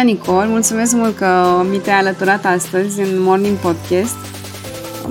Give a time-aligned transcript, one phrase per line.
[0.00, 0.46] Bună, Nicol!
[0.48, 4.16] Mulțumesc mult că mi te-ai alăturat astăzi în Morning Podcast.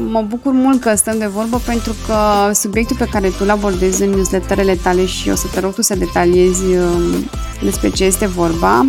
[0.09, 4.03] Mă bucur mult că stăm de vorbă pentru că subiectul pe care tu îl abordezi
[4.03, 7.29] în newsletterele tale și o să te rog tu să detaliezi um,
[7.63, 8.85] despre ce este vorba,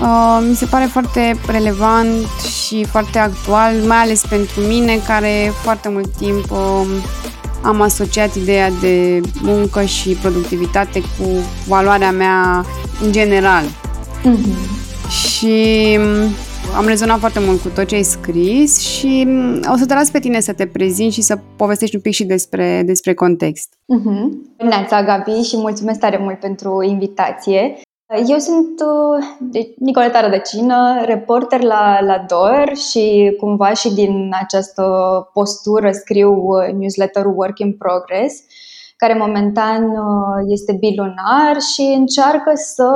[0.00, 2.26] uh, mi se pare foarte relevant
[2.66, 6.86] și foarte actual, mai ales pentru mine care foarte mult timp um,
[7.62, 11.26] am asociat ideea de muncă și productivitate cu
[11.66, 12.64] valoarea mea
[13.02, 13.64] în general.
[13.64, 14.79] Mm-hmm.
[15.10, 16.28] Și mm,
[16.76, 20.10] am rezonat foarte mult cu tot ce ai scris și mm, o să te las
[20.10, 23.74] pe tine să te prezinti și să povestești un pic și despre, despre context.
[23.74, 24.28] Uh-huh.
[24.68, 27.80] Neața, Gabi, și mulțumesc tare mult pentru invitație.
[28.26, 34.82] Eu sunt uh, Nicoleta Rădăcină, reporter la, la DOR și cumva și din această
[35.32, 38.34] postură scriu uh, newsletterul Work in Progress,
[38.96, 42.90] care momentan uh, este bilunar și încearcă să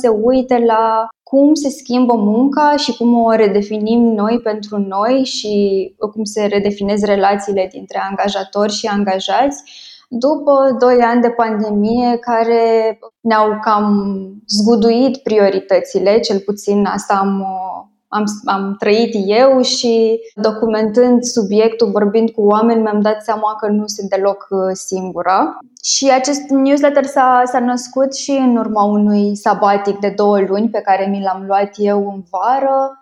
[0.00, 5.94] se uite la cum se schimbă munca și cum o redefinim noi pentru noi și
[6.12, 9.62] cum se redefinez relațiile dintre angajatori și angajați.
[10.08, 13.94] După doi ani de pandemie care ne-au cam
[14.46, 17.46] zguduit prioritățile, cel puțin asta am,
[18.12, 23.86] am, am trăit eu și documentând subiectul, vorbind cu oameni, mi-am dat seama că nu
[23.86, 25.58] sunt deloc uh, singură.
[25.82, 30.80] Și acest newsletter s-a, s-a născut și în urma unui sabatic de două luni pe
[30.80, 33.01] care mi l-am luat eu în vară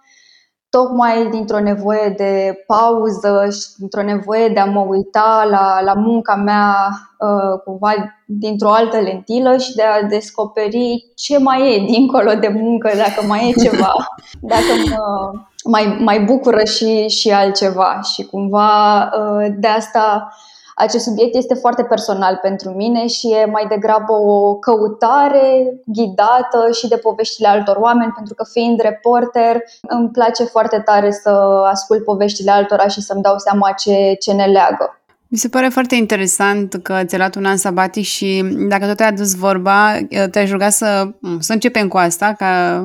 [0.70, 6.34] tocmai dintr-o nevoie de pauză și dintr-o nevoie de a mă uita la, la munca
[6.34, 7.92] mea uh, cumva
[8.26, 13.48] dintr-o altă lentilă și de a descoperi ce mai e dincolo de muncă, dacă mai
[13.48, 13.94] e ceva,
[14.52, 15.30] dacă mă
[15.64, 18.00] mai, mai bucură și, și altceva.
[18.12, 20.32] Și cumva uh, de asta
[20.74, 26.88] acest subiect este foarte personal pentru mine și e mai degrabă o căutare ghidată și
[26.88, 31.30] de poveștile altor oameni, pentru că fiind reporter îmi place foarte tare să
[31.70, 34.94] ascult poveștile altora și să-mi dau seama ce, ce ne leagă.
[35.28, 39.06] Mi se pare foarte interesant că ți-ai luat un an sabatic și dacă tot ai
[39.06, 39.98] adus vorba,
[40.30, 42.82] te-aș ruga să, să începem cu asta, ca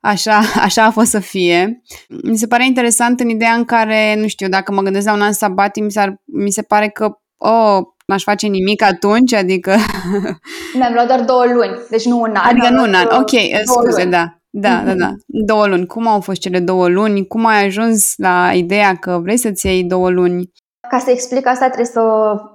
[0.00, 1.82] Așa, așa a fost să fie.
[2.22, 5.22] Mi se pare interesant în ideea în care, nu știu, dacă mă gândesc la un
[5.22, 9.76] an sabatic, mi, s-ar, mi se pare că, oh, n-aș face nimic atunci, adică...
[10.78, 12.48] Mi-am luat doar două luni, deci nu un an.
[12.48, 13.30] Adică nu un an, ok,
[13.64, 14.10] scuze, luni.
[14.10, 14.34] da.
[14.52, 14.84] Da, mm-hmm.
[14.84, 15.10] da, da.
[15.26, 15.86] Două luni.
[15.86, 17.26] Cum au fost cele două luni?
[17.26, 20.50] Cum ai ajuns la ideea că vrei să-ți iei două luni?
[20.90, 22.02] Ca să explic asta, trebuie să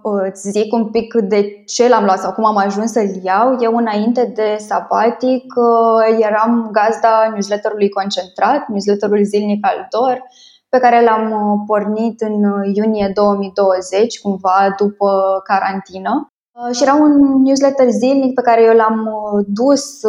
[0.02, 3.58] uh, îți zic un pic de ce l-am luat sau cum am ajuns să-l iau.
[3.60, 10.22] Eu, înainte de sabatic, uh, eram gazda newsletterului Concentrat, newsletterul zilnic al DOR,
[10.70, 12.34] pe care l-am uh, pornit în
[12.74, 16.35] iunie 2020, cumva după carantină.
[16.74, 19.10] Și era un newsletter zilnic pe care eu l-am
[19.48, 20.00] dus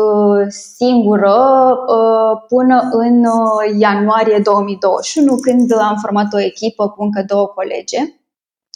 [0.48, 1.36] singură
[2.48, 3.26] până în
[3.78, 7.98] ianuarie 2021, când am format o echipă cu încă două colege.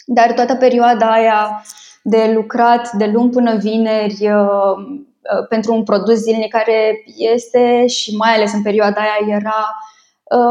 [0.05, 1.63] Dar toată perioada aia
[2.03, 8.15] de lucrat de luni până vineri uh, uh, pentru un produs zilnic care este și
[8.15, 9.90] mai ales în perioada aia era uh,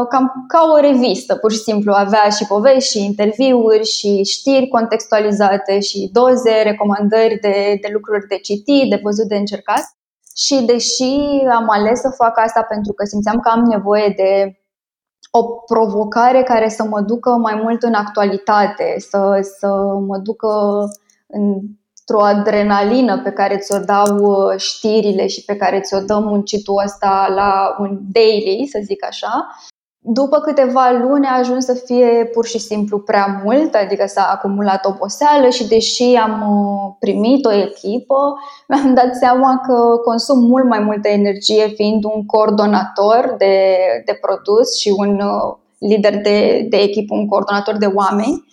[0.09, 5.79] cam ca o revistă, pur și simplu avea și povești și interviuri și știri contextualizate
[5.79, 9.83] și doze, recomandări de, de lucruri de citit, de văzut, de încercat.
[10.35, 11.13] Și deși
[11.51, 14.61] am ales să fac asta pentru că simțeam că am nevoie de
[15.31, 19.67] o provocare care să mă ducă mai mult în actualitate, să, să
[20.07, 20.49] mă ducă
[21.27, 27.31] într-o adrenalină pe care ți-o dau uh, știrile și pe care ți-o dă muncitul ăsta
[27.35, 29.55] la un daily, să zic așa,
[30.03, 34.85] după câteva luni a ajuns să fie pur și simplu prea mult, adică s-a acumulat
[34.85, 38.15] oboseală și deși am uh, primit o echipă,
[38.67, 43.75] mi-am dat seama că consum mult mai multă energie fiind un coordonator de,
[44.05, 48.45] de produs și un uh, lider de, de echipă, un coordonator de oameni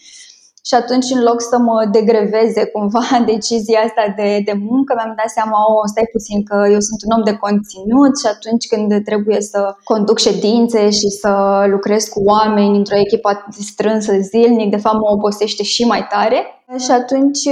[0.68, 5.30] și atunci, în loc să mă degreveze cumva decizia asta de, de muncă, mi-am dat
[5.38, 9.04] seama, o, oh, stai puțin, că eu sunt un om de conținut și atunci când
[9.04, 11.32] trebuie să conduc ședințe și să
[11.74, 13.30] lucrez cu oameni într-o echipă
[13.70, 16.40] strânsă zilnic, de fapt mă obosește și mai tare.
[16.84, 17.42] Și atunci,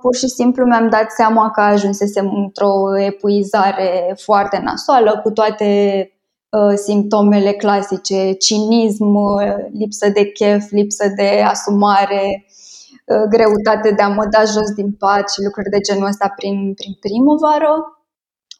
[0.00, 5.66] pur și simplu, mi-am dat seama că ajunsesem într-o epuizare foarte nasoală, cu toate
[6.04, 6.19] Uh,
[6.74, 12.44] simptomele clasice, cinism, uh, lipsă de chef, lipsă de asumare,
[13.04, 16.74] uh, greutate de a mă da jos din pat și lucruri de genul ăsta prin,
[16.74, 18.02] prin primăvară.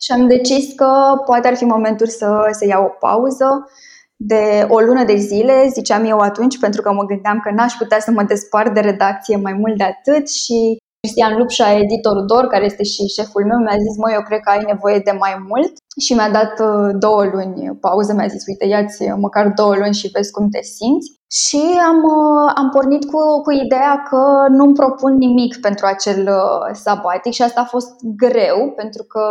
[0.00, 0.92] Și am decis că
[1.24, 3.70] poate ar fi momentul să, să iau o pauză
[4.16, 8.00] de o lună de zile, ziceam eu atunci, pentru că mă gândeam că n-aș putea
[8.00, 12.64] să mă despart de redacție mai mult de atât și Cristian Lupșa, editorul DOR, care
[12.64, 15.72] este și șeful meu, mi-a zis, măi, eu cred că ai nevoie de mai mult
[16.04, 20.10] și mi-a dat uh, două luni pauză, mi-a zis, uite, ia-ți măcar două luni și
[20.12, 21.08] vezi cum te simți.
[21.30, 26.74] Și am, uh, am pornit cu, cu ideea că nu-mi propun nimic pentru acel uh,
[26.84, 29.24] sabatic și asta a fost greu pentru că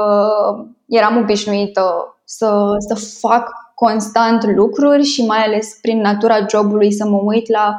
[0.88, 1.83] eram obișnuită
[2.25, 2.50] să,
[2.88, 7.75] să fac constant lucruri și mai ales prin natura jobului să mă uit la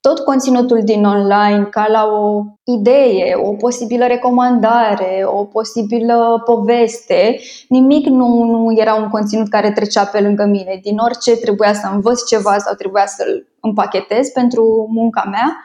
[0.00, 7.40] tot conținutul din online ca la o idee, o posibilă recomandare, o posibilă poveste.
[7.68, 10.78] Nimic nu, nu era un conținut care trecea pe lângă mine.
[10.82, 15.64] Din orice trebuia să învăț ceva sau trebuia să-l împachetez pentru munca mea.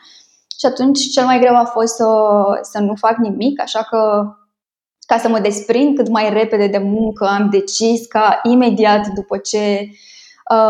[0.59, 2.07] Și atunci cel mai greu a fost să,
[2.61, 4.23] să nu fac nimic, așa că
[5.07, 9.59] ca să mă desprind cât mai repede de muncă, am decis ca imediat după ce
[9.79, 10.14] Uh,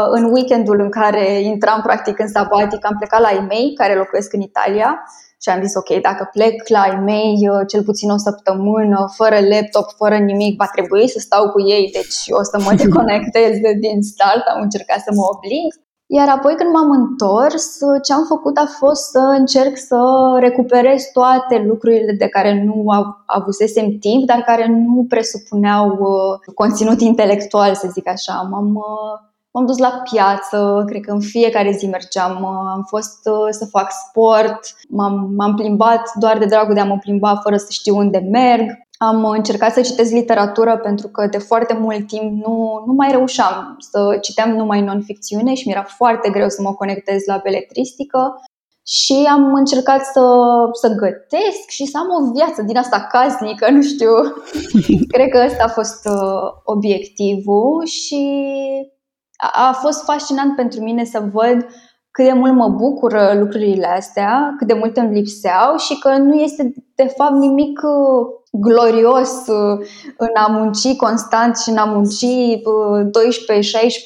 [0.09, 4.33] în weekendul în care intram practic în sabatic, am plecat la ei mei care locuiesc
[4.33, 5.03] în Italia
[5.45, 9.37] și am zis ok, dacă plec la ei mei uh, cel puțin o săptămână, fără
[9.51, 14.01] laptop, fără nimic, va trebui să stau cu ei, deci o să mă deconectez din
[14.01, 15.69] start, am încercat să mă oblig.
[16.07, 17.67] Iar apoi când m-am întors,
[18.03, 19.99] ce am făcut a fost să încerc să
[20.39, 22.85] recuperez toate lucrurile de care nu
[23.25, 28.47] avusesem timp, dar care nu presupuneau uh, conținut intelectual, să zic așa.
[28.51, 28.69] M-am
[29.55, 33.91] M-am dus la piață, cred că în fiecare zi mergeam, am fost uh, să fac
[34.07, 34.59] sport,
[34.89, 38.65] m-am, m-am plimbat doar de dragul de a mă plimba fără să știu unde merg.
[38.97, 43.75] Am încercat să citesc literatură pentru că de foarte mult timp nu, nu mai reușeam
[43.79, 48.41] să citeam numai non-ficțiune și mi-era foarte greu să mă conectez la beletristică
[48.87, 50.23] și am încercat să,
[50.71, 54.11] să gătesc și să am o viață din asta casnică, nu știu.
[55.13, 58.21] Cred că ăsta a fost uh, obiectivul și
[59.37, 61.67] a fost fascinant pentru mine să văd
[62.15, 66.33] cât de mult mă bucură lucrurile astea, cât de mult îmi lipseau și că nu
[66.33, 69.85] este de fapt nimic uh, glorios uh,
[70.17, 72.25] în a munci constant și în a munci 12-16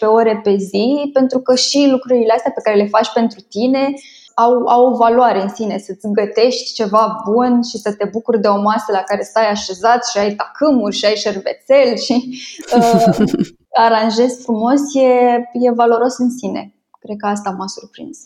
[0.02, 3.94] uh, ore pe zi, pentru că și lucrurile astea pe care le faci pentru tine
[4.34, 8.48] au, au o valoare în sine, să-ți gătești ceva bun și să te bucuri de
[8.48, 12.40] o masă la care stai așezat și ai tacâmuri și ai șervețel și
[12.76, 15.10] uh, aranjezi frumos, e,
[15.54, 16.74] e valoros în sine.
[17.00, 18.18] Cred că asta m-a surprins.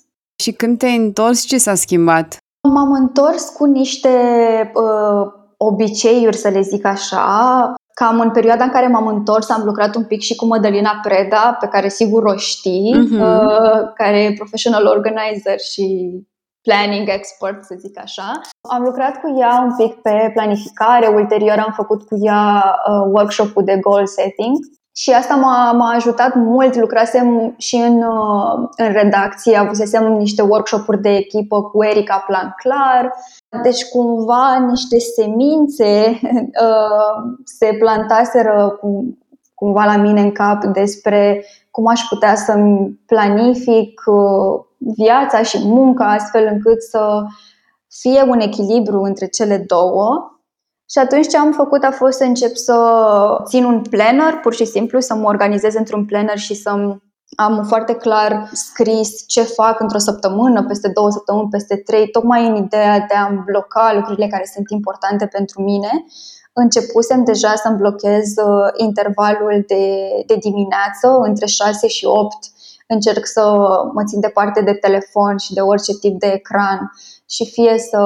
[0.43, 2.37] Și când te-ai întors, ce s-a schimbat?
[2.69, 4.09] M-am întors cu niște
[4.73, 7.73] uh, obiceiuri, să le zic așa.
[7.93, 11.57] Cam în perioada în care m-am întors, am lucrat un pic și cu Mădălina Preda,
[11.59, 13.19] pe care sigur o știi, uh-huh.
[13.19, 15.87] uh, care e professional organizer și
[16.61, 18.41] planning expert, să zic așa.
[18.69, 23.63] Am lucrat cu ea un pic pe planificare, ulterior am făcut cu ea uh, workshop-ul
[23.63, 24.55] de goal setting
[24.95, 31.01] și asta m-a, m-a ajutat mult, lucrasem și în, uh, în redacție, avusesem niște workshop-uri
[31.01, 33.13] de echipă cu Erica Plan Clar,
[33.63, 36.19] deci cumva niște semințe
[36.65, 38.79] uh, se plantaseră
[39.55, 46.05] cumva la mine în cap despre cum aș putea să-mi planific uh, viața și munca
[46.05, 47.23] astfel încât să
[47.89, 50.32] fie un echilibru între cele două
[50.93, 52.77] și atunci ce am făcut a fost să încep să
[53.47, 56.69] țin un planner, pur și simplu, să mă organizez într-un planner și să
[57.35, 62.55] am foarte clar scris ce fac într-o săptămână, peste două săptămâni, peste trei, tocmai în
[62.55, 66.05] ideea de a-mi bloca lucrurile care sunt importante pentru mine.
[66.53, 69.85] Începusem deja să-mi blochez uh, intervalul de,
[70.27, 72.35] de dimineață între 6 și 8.
[72.87, 73.41] Încerc să
[73.93, 76.91] mă țin departe de telefon și de orice tip de ecran
[77.33, 78.01] și fie să,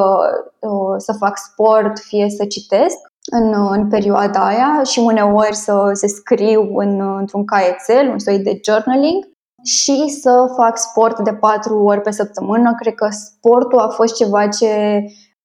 [0.60, 2.98] uh, să fac sport, fie să citesc
[3.32, 8.60] în, în perioada aia și uneori să se scriu în, într-un caietel, un soi de
[8.66, 9.28] journaling
[9.64, 12.76] și să fac sport de patru ori pe săptămână.
[12.80, 15.04] Cred că sportul a fost ceva ce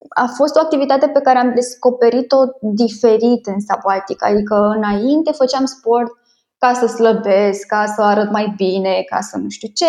[0.08, 6.10] a fost o activitate pe care am descoperit-o diferit în sabatic, adică înainte făceam sport
[6.58, 9.86] ca să slăbesc, ca să arăt mai bine, ca să nu știu ce.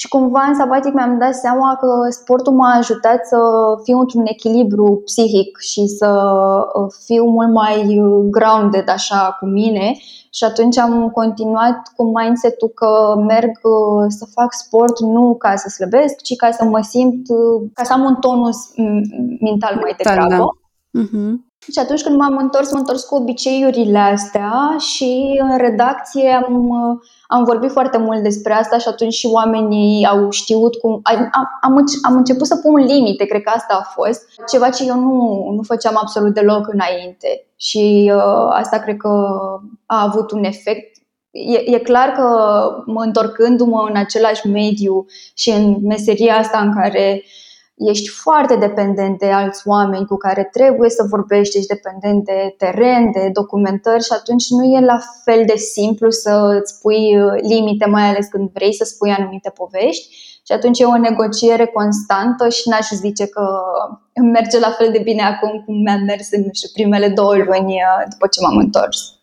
[0.00, 3.38] Și cumva în sabatic mi-am dat seama că sportul m-a ajutat să
[3.82, 6.10] fiu într-un echilibru psihic și să
[6.74, 9.96] uh, fiu mult mai uh, grounded așa cu mine
[10.30, 15.68] și atunci am continuat cu mindset-ul că merg uh, să fac sport nu ca să
[15.68, 17.26] slăbesc, ci ca să mă simt,
[17.72, 18.56] ca să am un tonus
[19.40, 20.28] mental mai degrabă.
[20.28, 20.46] Da.
[21.02, 21.47] Uh-huh.
[21.72, 26.70] Și atunci când m-am întors, m-am întors cu obiceiurile astea și în redacție am,
[27.26, 31.00] am vorbit foarte mult despre asta și atunci și oamenii au știut cum...
[31.02, 34.22] Am, am, am început să pun limite, cred că asta a fost.
[34.50, 37.46] Ceva ce eu nu, nu făceam absolut deloc înainte.
[37.56, 39.08] Și uh, asta cred că
[39.86, 40.96] a avut un efect
[41.30, 42.24] E, e clar că
[42.86, 47.22] mă întorcându-mă în același mediu și în meseria asta în care
[47.78, 53.10] ești foarte dependent de alți oameni cu care trebuie să vorbești, ești dependent de teren,
[53.12, 58.08] de documentări și atunci nu e la fel de simplu să îți pui limite, mai
[58.08, 60.26] ales când vrei să spui anumite povești.
[60.46, 63.44] Și atunci e o negociere constantă și n-aș zice că
[64.12, 67.36] îmi merge la fel de bine acum cum mi-a mers în nu știu, primele două
[67.36, 69.17] luni uh, după ce m-am întors.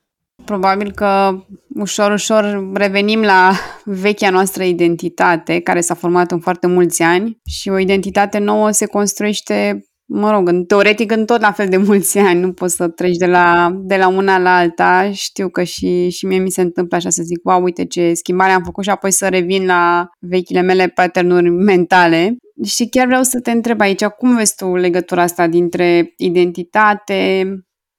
[0.46, 1.40] Probabil că
[1.76, 3.52] ușor, ușor revenim la
[3.84, 8.86] vechea noastră identitate, care s-a format în foarte mulți ani și o identitate nouă se
[8.86, 12.88] construiește, mă rog, în, teoretic în tot la fel de mulți ani, nu poți să
[12.88, 15.12] treci de la, de la una la alta.
[15.12, 18.52] Știu că și, și mie mi se întâmplă așa să zic, wow, uite ce schimbare
[18.52, 22.36] am făcut și apoi să revin la vechile mele patternuri mentale.
[22.66, 27.50] Și chiar vreau să te întreb aici, cum vezi tu legătura asta dintre identitate,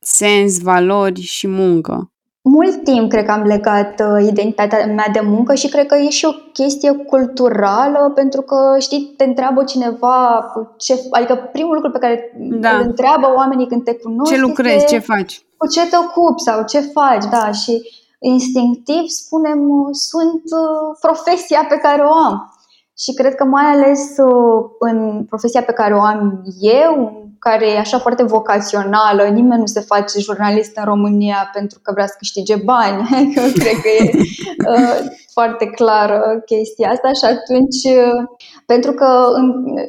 [0.01, 2.11] sens, valori și muncă?
[2.49, 6.09] Mult timp cred că am legat uh, identitatea mea de muncă și cred că e
[6.09, 11.99] și o chestie culturală pentru că, știi, te întreabă cineva ce, adică primul lucru pe
[11.99, 12.71] care da.
[12.71, 15.45] îl întreabă oamenii când te cunosc Ce lucrezi, este, ce faci?
[15.57, 17.83] Cu ce te ocupi sau ce faci, da, și
[18.19, 22.55] instinctiv spunem sunt uh, profesia pe care o am.
[22.99, 27.79] Și cred că mai ales uh, în profesia pe care o am eu, care e
[27.79, 32.57] așa foarte vocațională, nimeni nu se face jurnalist în România pentru că vrea să câștige
[32.57, 33.09] bani.
[33.63, 34.11] cred că e
[34.71, 34.99] uh,
[35.33, 39.47] foarte clară chestia asta și atunci, uh, pentru că în,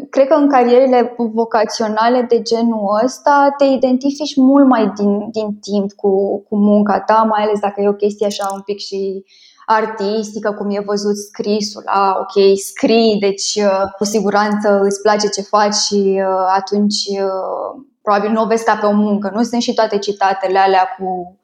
[0.09, 5.91] cred că în carierele vocaționale de genul ăsta te identifici mult mai din, din timp
[5.91, 9.23] cu, cu munca ta, mai ales dacă e o chestie așa un pic și
[9.69, 11.83] artistică, cum e văzut scrisul.
[11.85, 17.83] A, ok, scrii, deci uh, cu siguranță îți place ce faci și uh, atunci uh,
[18.01, 19.31] probabil nu o vezi ca pe o muncă.
[19.33, 21.37] Nu sunt și toate citatele alea cu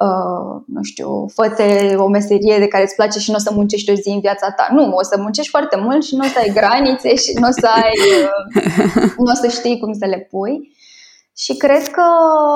[0.00, 3.90] Uh, nu știu, fă o meserie de care îți place și nu o să muncești
[3.90, 4.68] o zi în viața ta.
[4.72, 7.50] Nu, o să muncești foarte mult și nu o să ai granițe și nu o
[7.50, 10.72] să ai, uh, nu o să știi cum să le pui.
[11.36, 12.02] Și cred că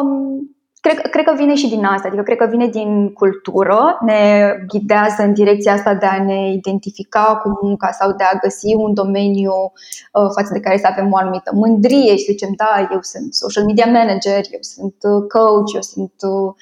[0.03, 4.53] um, Cred, cred că vine și din asta, adică cred că vine din cultură, ne
[4.67, 8.95] ghidează în direcția asta de a ne identifica cu munca sau de a găsi un
[8.95, 13.35] domeniu uh, față de care să avem o anumită mândrie și zicem, da, eu sunt
[13.35, 16.53] social media manager, eu sunt uh, coach, eu sunt, uh,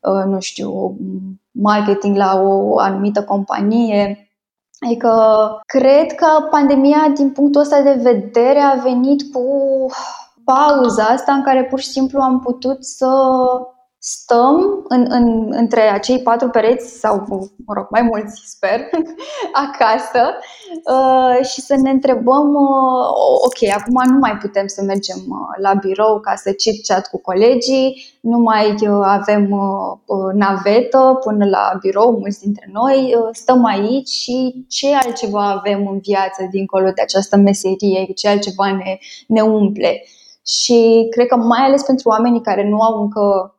[0.00, 0.96] uh, nu știu,
[1.50, 4.28] marketing la o anumită companie.
[4.78, 5.10] Adică
[5.66, 9.42] cred că pandemia, din punctul ăsta de vedere, a venit cu
[10.44, 13.08] pauza asta în care pur și simplu am putut să
[14.06, 17.24] stăm în, în, între acei patru pereți sau,
[17.66, 18.80] mă rog, mai mulți, sper,
[19.66, 20.22] acasă
[20.84, 23.06] uh, și să ne întrebăm, uh,
[23.44, 28.18] ok, acum nu mai putem să mergem uh, la birou ca să chit-chat cu colegii,
[28.20, 33.64] nu mai uh, avem uh, uh, navetă până la birou, mulți dintre noi, uh, stăm
[33.64, 39.40] aici și ce altceva avem în viață dincolo de această meserie, ce altceva ne, ne
[39.40, 40.02] umple.
[40.46, 43.54] Și cred că mai ales pentru oamenii care nu au încă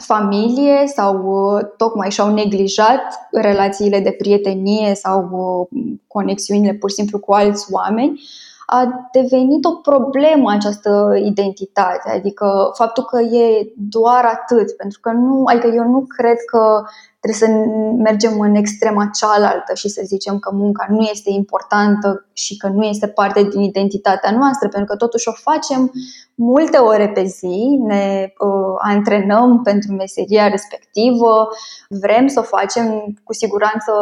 [0.00, 7.18] familie sau uh, tocmai și-au neglijat relațiile de prietenie sau uh, conexiunile pur și simplu
[7.18, 8.20] cu alți oameni,
[8.66, 15.42] a devenit o problemă această identitate, adică faptul că e doar atât, pentru că nu,
[15.44, 16.84] adică eu nu cred că
[17.20, 22.56] trebuie să mergem în extrema cealaltă și să zicem că munca nu este importantă și
[22.56, 25.92] că nu este parte din identitatea noastră, pentru că totuși o facem
[26.34, 31.48] multe ore pe zi, ne uh, antrenăm pentru meseria respectivă,
[31.88, 33.92] vrem să o facem cu siguranță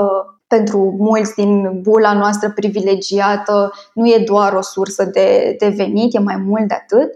[0.56, 6.18] pentru mulți din bula noastră privilegiată, nu e doar o sursă de, de venit, e
[6.18, 7.10] mai mult de atât.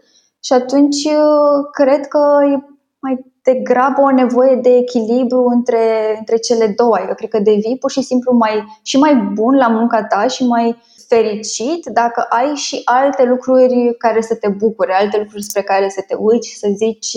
[0.44, 2.64] Și atunci uh, cred că e
[2.98, 6.94] mai degrabă o nevoie de echilibru între, între cele două.
[6.96, 10.46] Adică cred că devii pur și simplu mai, și mai bun la munca ta și
[10.46, 10.76] mai
[11.14, 16.04] fericit dacă ai și alte lucruri care să te bucure, alte lucruri spre care să
[16.06, 17.16] te uiți și să zici,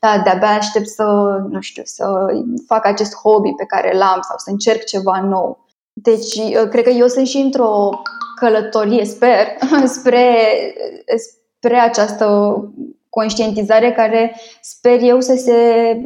[0.00, 1.04] da, de-abia aștept să,
[1.50, 2.26] nu știu, să
[2.66, 5.66] fac acest hobby pe care l-am sau să încerc ceva nou.
[5.92, 6.40] Deci,
[6.70, 7.90] cred că eu sunt și într-o
[8.40, 9.46] călătorie, sper,
[9.96, 10.26] spre,
[11.16, 12.26] spre această
[13.08, 16.00] conștientizare care sper eu să se,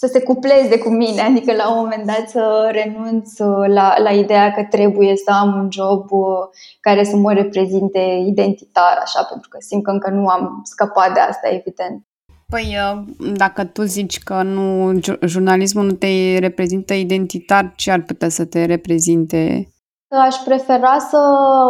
[0.00, 4.52] să se cupleze cu mine, adică la un moment dat să renunț la, la ideea
[4.52, 6.48] că trebuie să am un job uh,
[6.80, 11.20] care să mă reprezinte identitar, așa, pentru că simt că încă nu am scăpat de
[11.20, 12.04] asta, evident.
[12.48, 13.02] Păi, uh,
[13.36, 18.64] dacă tu zici că nu, jurnalismul nu te reprezintă identitar, ce ar putea să te
[18.64, 19.68] reprezinte?
[20.08, 21.18] Aș prefera să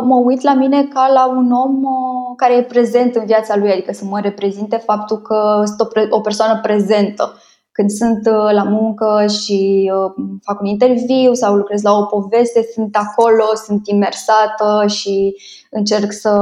[0.05, 3.73] mă uit la mine ca la un om uh, care e prezent în viața lui,
[3.73, 7.35] adică să mă reprezinte faptul că sunt o persoană prezentă
[7.81, 12.69] când sunt uh, la muncă și uh, fac un interviu sau lucrez la o poveste,
[12.75, 15.37] sunt acolo, sunt imersată și
[15.71, 16.33] încerc să,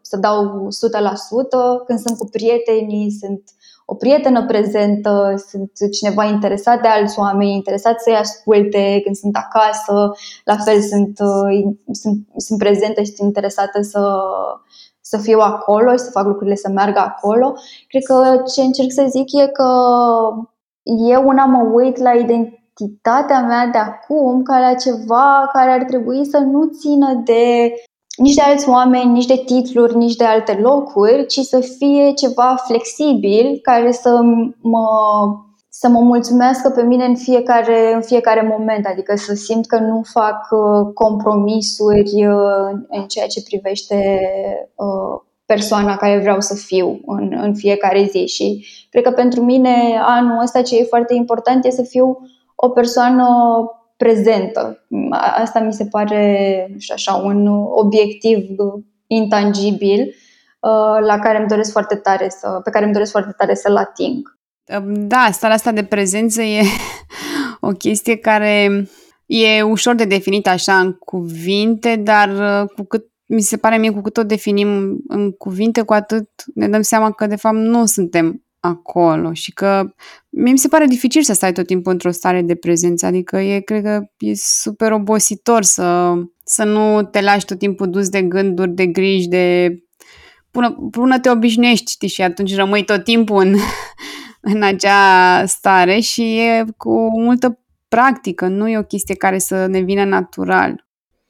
[0.00, 0.68] să dau
[1.82, 1.86] 100%.
[1.86, 3.42] Când sunt cu prietenii, sunt
[3.84, 10.12] o prietenă prezentă, sunt cineva interesat de alți oameni, interesat să-i asculte când sunt acasă,
[10.44, 14.02] la fel sunt, uh, sunt, sunt prezentă și sunt interesată să,
[15.00, 17.52] să fiu acolo și să fac lucrurile să meargă acolo.
[17.88, 19.68] Cred că ce încerc să zic e că
[20.82, 26.26] eu una mă uit la identitatea mea de acum ca la ceva care ar trebui
[26.26, 27.72] să nu țină de
[28.16, 32.54] nici de alți oameni, nici de titluri, nici de alte locuri, ci să fie ceva
[32.66, 34.20] flexibil care să
[34.60, 34.86] mă,
[35.68, 40.02] să mă mulțumească pe mine în fiecare, în fiecare moment, adică să simt că nu
[40.12, 44.18] fac uh, compromisuri uh, în ceea ce privește
[44.74, 50.00] uh, persoana care vreau să fiu în, în fiecare zi și cred că pentru mine
[50.02, 52.18] anul ăsta ce e foarte important e să fiu
[52.54, 53.26] o persoană
[53.96, 54.86] prezentă.
[55.42, 58.46] Asta mi se pare și așa un obiectiv
[59.06, 63.54] intangibil uh, la care îmi doresc foarte tare să, pe care îmi doresc foarte tare
[63.54, 64.40] să-l ating.
[64.84, 66.62] Da, starea asta de prezență e
[67.60, 68.86] o chestie care
[69.26, 73.90] e ușor de definit așa în cuvinte, dar uh, cu cât mi se pare mie
[73.90, 77.86] cu cât o definim în cuvinte, cu atât ne dăm seama că de fapt nu
[77.86, 79.94] suntem acolo și că
[80.28, 83.82] mi se pare dificil să stai tot timpul într-o stare de prezență, adică e, cred
[83.82, 86.12] că e super obositor să,
[86.44, 89.76] să nu te lași tot timpul dus de gânduri, de griji, de
[90.50, 93.54] până, până te obișnuiești, știi, și atunci rămâi tot timpul în,
[94.54, 97.58] în acea stare și e cu multă
[97.88, 100.86] practică, nu e o chestie care să ne vină natural.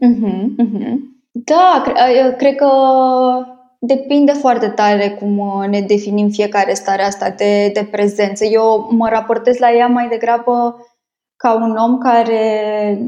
[0.06, 0.91] Uh-huh, uh-huh.
[1.44, 2.66] Da, cre- cred că
[3.84, 8.44] Depinde foarte tare cum uh, ne definim fiecare stare asta de, de prezență.
[8.44, 10.76] Eu mă raportez la ea mai degrabă
[11.36, 12.98] ca un om care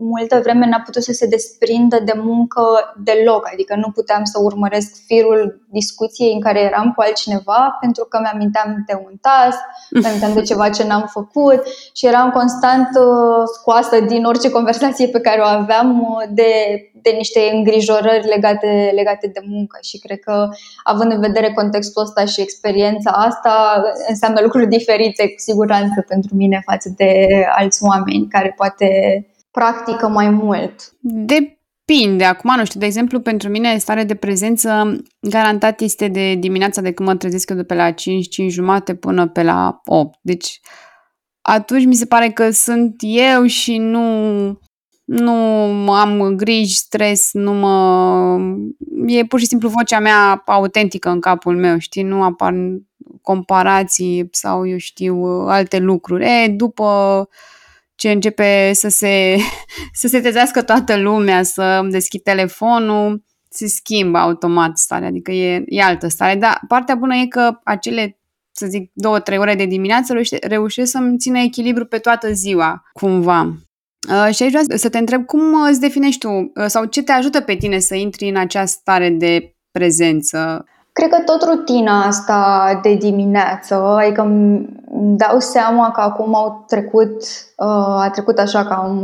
[0.00, 2.62] multă vreme n-a putut să se desprindă de muncă
[3.04, 8.18] deloc, adică nu puteam să urmăresc firul discuției în care eram cu altcineva pentru că
[8.22, 9.58] mi-aminteam de un task,
[9.90, 11.62] mi-aminteam de ceva ce n-am făcut
[11.94, 16.52] și eram constant uh, scoasă din orice conversație pe care o aveam uh, de,
[17.02, 19.78] de niște îngrijorări legate, legate de muncă.
[19.82, 20.48] Și cred că
[20.82, 26.62] având în vedere contextul ăsta și experiența asta înseamnă lucruri diferite cu siguranță pentru mine
[26.64, 28.86] față de alți oameni care poate
[29.58, 30.92] practică mai mult?
[31.00, 32.24] Depinde.
[32.24, 36.92] Acum, nu știu, de exemplu, pentru mine stare de prezență garantat este de dimineața de
[36.92, 40.18] când mă trezesc eu de pe la 5, 5 jumate până pe la 8.
[40.22, 40.60] Deci
[41.40, 44.58] atunci mi se pare că sunt eu și nu,
[45.04, 48.38] nu am griji, stres, nu mă...
[49.06, 52.02] E pur și simplu vocea mea autentică în capul meu, știi?
[52.02, 52.54] Nu apar
[53.22, 56.24] comparații sau, eu știu, alte lucruri.
[56.24, 57.28] E, după
[57.98, 59.36] ce începe să se,
[60.00, 65.64] să se tezească toată lumea, să îmi deschid telefonul, se schimbă automat starea, adică e,
[65.66, 66.34] e altă stare.
[66.34, 68.18] Dar partea bună e că acele,
[68.50, 73.42] să zic, două, trei ore de dimineață reușesc să-mi țină echilibru pe toată ziua, cumva.
[74.08, 77.12] Uh, și aici vreau să te întreb cum îți definești tu uh, sau ce te
[77.12, 80.64] ajută pe tine să intri în această stare de prezență?
[80.98, 84.68] Cred că tot rutina asta de dimineață, adică îmi
[85.16, 87.22] dau seama că acum au trecut,
[87.56, 89.02] uh, a trecut așa cam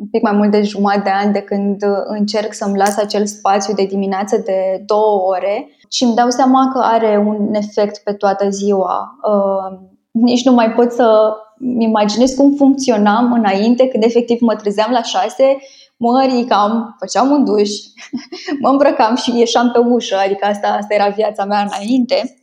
[0.00, 3.74] un pic mai mult de jumătate de ani de când încerc să-mi las acel spațiu
[3.74, 8.48] de dimineață de două ore și îmi dau seama că are un efect pe toată
[8.48, 9.18] ziua.
[9.22, 9.78] Uh,
[10.10, 11.36] nici nu mai pot să
[11.78, 15.58] imaginez cum funcționam înainte când efectiv mă trezeam la șase
[16.00, 17.70] mă ridicam, făceam un duș,
[18.62, 22.34] mă îmbrăcam și ieșeam pe ușă, adică asta, asta era viața mea înainte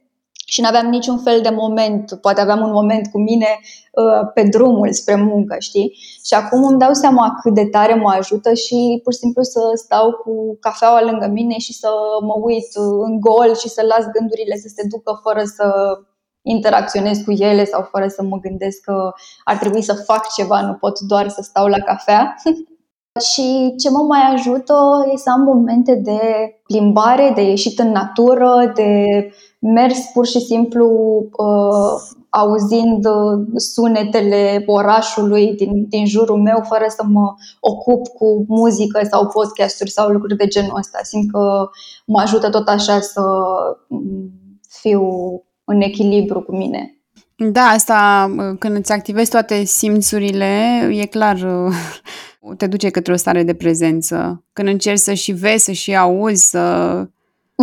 [0.46, 3.48] și nu aveam niciun fel de moment, poate aveam un moment cu mine
[3.92, 5.98] uh, pe drumul spre muncă, știi?
[6.26, 9.60] Și acum îmi dau seama cât de tare mă ajută și pur și simplu să
[9.76, 11.90] stau cu cafeaua lângă mine și să
[12.22, 12.68] mă uit
[13.06, 15.98] în gol și să las gândurile să se ducă fără să
[16.42, 19.12] interacționez cu ele sau fără să mă gândesc că
[19.44, 22.36] ar trebui să fac ceva, nu pot doar să stau la cafea.
[23.20, 24.74] Și ce mă mai ajută
[25.14, 26.20] e să am momente de
[26.64, 29.06] plimbare, de ieșit în natură, de
[29.60, 30.88] mers pur și simplu
[31.38, 39.08] uh, auzind uh, sunetele orașului din, din jurul meu, fără să mă ocup cu muzică
[39.12, 41.00] sau podcasturi sau lucruri de genul ăsta.
[41.04, 41.70] Simt că
[42.06, 43.22] mă ajută tot așa să
[43.88, 44.32] mm,
[44.70, 45.02] fiu
[45.64, 46.92] în echilibru cu mine.
[47.36, 51.38] Da, asta când îți activezi toate simțurile, e clar
[52.58, 54.44] te duce către o stare de prezență.
[54.54, 57.06] Când încerci să și vezi, să și auzi, să...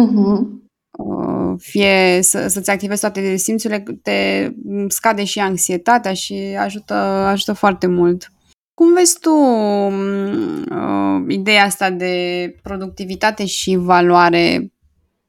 [0.01, 0.63] Uh-huh.
[0.99, 4.51] Uh, fie să, să-ți activezi toate simțurile, te
[4.89, 8.33] scade și anxietatea și ajută, ajută foarte mult.
[8.75, 14.73] Cum vezi tu uh, ideea asta de productivitate și valoare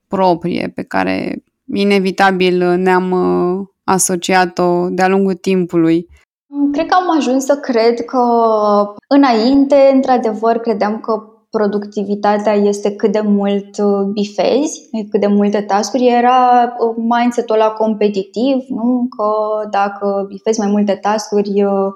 [0.07, 6.07] proprie pe care inevitabil ne-am uh, asociat-o de-a lungul timpului?
[6.75, 8.23] Cred că am ajuns să cred că
[9.07, 16.07] înainte, într-adevăr, credeam că productivitatea este cât de mult uh, bifezi, cât de multe tascuri,
[16.07, 19.07] era uh, mindset-ul ăla competitiv, nu?
[19.17, 19.33] că
[19.69, 21.93] dacă bifezi mai multe tascuri, uh,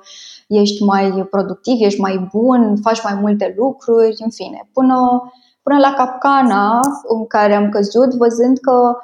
[0.47, 4.69] ești mai productiv, ești mai bun, faci mai multe lucruri, în fine.
[4.73, 5.21] Până,
[5.63, 8.95] până la capcana în care am căzut, văzând că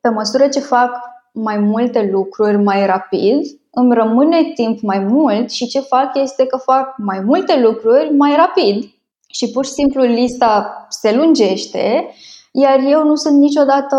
[0.00, 0.90] pe măsură ce fac
[1.32, 3.40] mai multe lucruri mai rapid,
[3.78, 8.36] îmi rămâne timp mai mult și ce fac este că fac mai multe lucruri mai
[8.36, 8.84] rapid
[9.28, 12.08] și pur și simplu lista se lungește,
[12.52, 13.96] iar eu nu sunt niciodată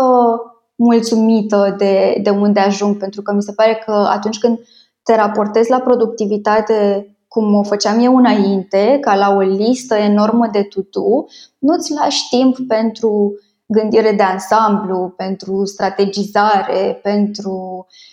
[0.76, 4.58] mulțumită de, de unde ajung, pentru că mi se pare că atunci când
[5.02, 10.62] te raportezi la productivitate cum o făceam eu înainte, ca la o listă enormă de
[10.62, 11.26] tutu,
[11.58, 13.34] nu-ți lași timp pentru
[13.66, 18.09] gândire de ansamblu, pentru strategizare, pentru uh,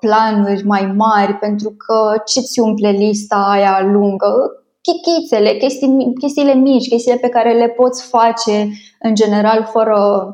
[0.00, 4.64] planuri mai mari, pentru că ce ți umple lista aia lungă?
[4.80, 8.68] Chichițele, chestii, chestiile mici, chestiile pe care le poți face
[9.00, 10.28] în general fără,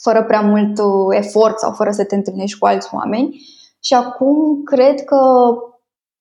[0.00, 3.40] fără prea mult uh, efort sau fără să te întâlnești cu alți oameni.
[3.80, 5.16] Și acum cred că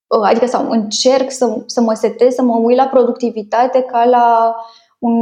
[0.08, 4.56] uh, adică sau încerc să, să mă setez, să mă uit la productivitate ca la
[5.00, 5.16] un,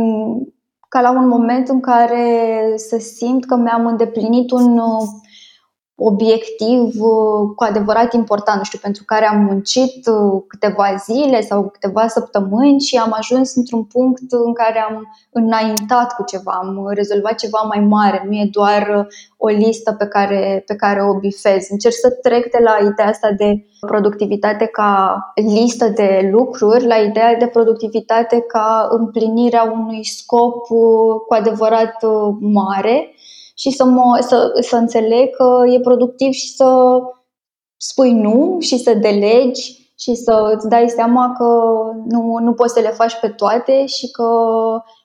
[0.90, 5.08] ca la un moment în care să simt că mi-am îndeplinit un uh,
[6.00, 11.70] obiectiv uh, cu adevărat important, nu știu, pentru care am muncit uh, câteva zile sau
[11.70, 17.36] câteva săptămâni și am ajuns într-un punct în care am înaintat cu ceva, am rezolvat
[17.36, 19.06] ceva mai mare, nu e doar uh,
[19.38, 21.68] o listă pe care, pe care o bifez.
[21.70, 27.36] Încerc să trec de la ideea asta de productivitate ca listă de lucruri la ideea
[27.36, 30.66] de productivitate ca împlinirea unui scop
[31.28, 31.96] cu adevărat
[32.40, 33.14] mare
[33.60, 37.00] și să, mă, să, să înțeleg că e productiv și să
[37.78, 41.46] spui nu și să delegi și să îți dai seama că
[42.06, 44.32] nu, nu poți să le faci pe toate și că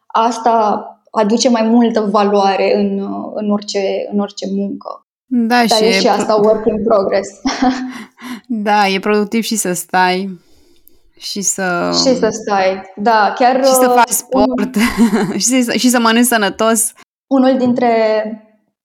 [0.06, 5.06] asta aduce mai multă valoare în, în, orice, în orice muncă.
[5.26, 7.28] Da, Dar și e și asta work in progress.
[8.46, 10.40] Da, e productiv și să stai
[11.18, 11.90] și să...
[11.92, 13.64] Și să stai, da, chiar...
[13.64, 15.38] Și să faci sport un...
[15.44, 16.92] și, să, și să mănânci sănătos.
[17.26, 17.92] Unul dintre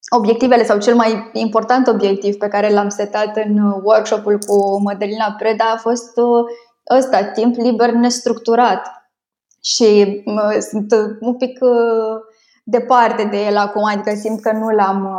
[0.10, 5.36] obiectivele sau cel mai important obiectiv pe care l-am setat în uh, workshopul cu Mădălina
[5.38, 6.45] Preda a fost uh,
[6.97, 8.88] ăsta, timp liber nestructurat.
[9.63, 11.60] Și uh, sunt un pic
[12.63, 15.10] departe de el acum, adică simt că nu l-am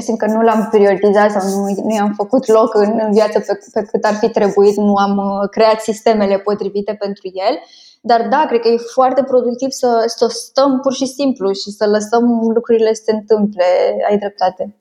[0.00, 3.58] simt că nu l-am prioritizat sau nu, nu i-am făcut loc în, în viață pe,
[3.72, 7.58] pe cât ar fi trebuit, nu am creat sistemele potrivite pentru el.
[8.04, 11.86] Dar da, cred că e foarte productiv să, să stăm pur și simplu și să
[11.86, 13.64] lăsăm lucrurile să se întâmple.
[14.10, 14.76] Ai dreptate.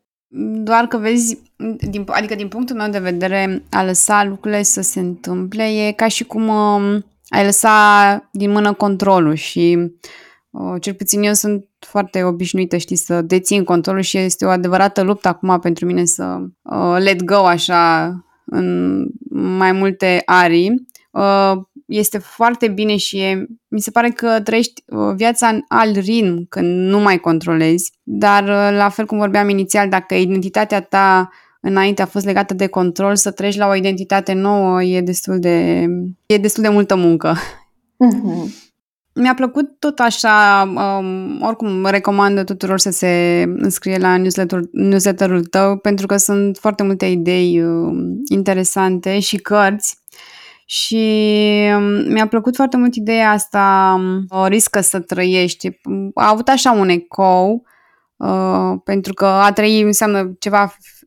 [0.64, 1.42] Doar că vezi,
[1.90, 6.08] din, adică din punctul meu de vedere, a lăsa lucrurile să se întâmple e ca
[6.08, 9.78] și cum uh, ai lăsa din mână controlul și
[10.50, 15.02] uh, cel puțin eu sunt foarte obișnuită, știi, să dețin controlul și este o adevărată
[15.02, 18.14] luptă acum pentru mine să uh, let go așa
[18.46, 19.08] în
[19.58, 20.88] mai multe arii.
[21.12, 21.52] Uh,
[21.92, 26.46] este foarte bine și e, mi se pare că trăiești uh, viața în alt ritm
[26.50, 31.30] când nu mai controlezi, dar uh, la fel cum vorbeam inițial, dacă identitatea ta
[31.62, 35.86] înainte a fost legată de control, să treci la o identitate nouă e destul de,
[36.26, 37.36] e destul de multă muncă.
[37.36, 38.70] Uh-huh.
[39.14, 45.78] Mi-a plăcut tot așa, um, oricum recomand tuturor să se înscrie la newsletter, newsletterul tău
[45.78, 47.94] pentru că sunt foarte multe idei uh,
[48.30, 49.98] interesante și cărți
[50.72, 51.04] și
[51.76, 55.80] um, mi-a plăcut foarte mult ideea asta, um, o riscă să trăiești.
[56.14, 57.66] A avut așa un ecou,
[58.18, 60.64] uh, pentru că a trăi înseamnă ceva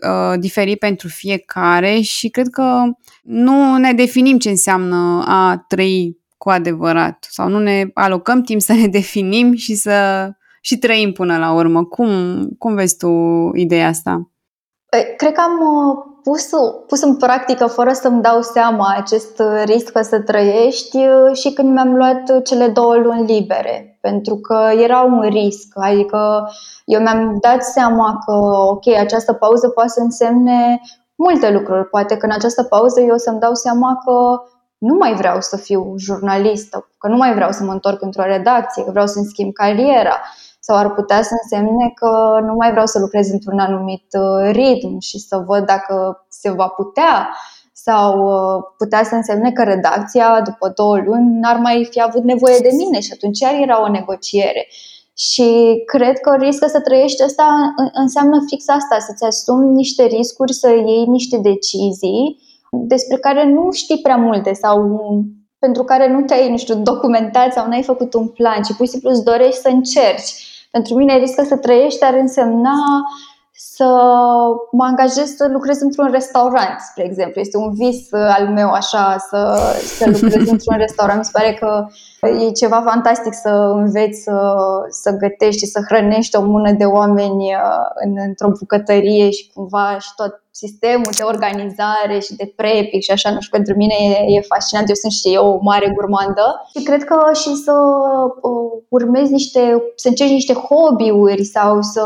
[0.09, 2.83] uh, diferit pentru fiecare și cred că
[3.23, 8.73] nu ne definim ce înseamnă a trăi cu adevărat sau nu ne alocăm timp să
[8.73, 11.85] ne definim și să și trăim până la urmă.
[11.85, 12.11] Cum,
[12.59, 13.11] cum vezi tu
[13.55, 14.31] ideea asta?
[14.89, 16.49] Păi, cred că am uh, pus,
[16.87, 21.95] pus în practică fără să-mi dau seama acest risc să trăiești uh, și când mi-am
[21.97, 25.69] luat cele două luni libere, pentru că era un risc.
[25.75, 26.51] Adică
[26.85, 28.33] eu mi-am dat seama că,
[28.71, 30.81] ok, această pauză poate să însemne
[31.15, 31.89] multe lucruri.
[31.89, 34.43] Poate că în această pauză eu o să-mi dau seama că
[34.79, 38.85] nu mai vreau să fiu jurnalistă, că nu mai vreau să mă întorc într-o redacție,
[38.85, 40.21] că vreau să-mi schimb cariera
[40.67, 44.99] sau ar putea să însemne că nu mai vreau să lucrez într-un anumit uh, ritm
[44.99, 47.29] și să văd dacă se va putea
[47.73, 52.59] sau uh, putea să însemne că redacția după două luni n-ar mai fi avut nevoie
[52.59, 54.67] de mine și atunci chiar era o negociere.
[55.17, 60.69] Și cred că riscă să trăiești asta înseamnă fix asta, să-ți asumi niște riscuri, să
[60.69, 62.39] iei niște decizii
[62.71, 64.79] despre care nu știi prea multe sau
[65.59, 68.93] pentru care nu te-ai, nu știu, documentat sau n-ai făcut un plan, ci pur și
[68.93, 70.53] simplu îți dorești să încerci.
[70.77, 72.75] Pentru mine riscă să trăiești ar însemna
[73.57, 73.85] să
[74.71, 77.41] mă angajez să lucrez într-un restaurant, spre exemplu.
[77.41, 79.59] Este un vis uh, al meu așa să,
[79.97, 81.19] să lucrez într-un restaurant.
[81.19, 81.87] Mi se pare că
[82.47, 84.55] e ceva fantastic să înveți să,
[84.89, 89.99] să gătești și să hrănești o mână de oameni uh, în, într-o bucătărie și cumva
[89.99, 94.37] și tot sistemul de organizare și de prepic și așa, nu știu, pentru mine e,
[94.37, 94.89] e fascinant.
[94.89, 97.75] Eu sunt și eu o mare gurmandă și cred că și să
[98.41, 102.05] uh, urmezi niște, să încerci niște hobby-uri sau să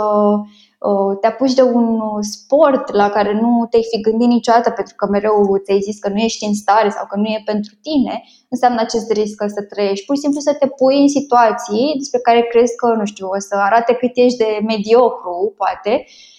[0.78, 4.94] Uh, te apuci de un uh, sport la care nu te-ai fi gândit niciodată pentru
[4.94, 8.22] că mereu ți-ai zis că nu ești în stare sau că nu e pentru tine,
[8.48, 10.04] înseamnă acest risc să trăiești.
[10.04, 13.38] Pur și simplu să te pui în situații despre care crezi că, nu știu, o
[13.38, 16.38] să arate cât ești de mediocru, poate, uh,